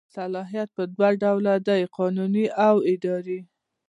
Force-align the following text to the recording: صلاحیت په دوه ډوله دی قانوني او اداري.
صلاحیت 0.15 0.69
په 0.77 0.83
دوه 0.95 1.09
ډوله 1.21 1.53
دی 1.67 1.81
قانوني 1.97 2.45
او 2.67 2.75
اداري. 2.91 3.39